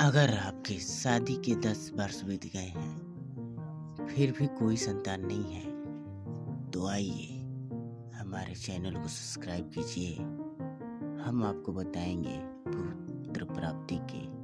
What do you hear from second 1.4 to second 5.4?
दस वर्ष बीत गए हैं, फिर भी कोई संतान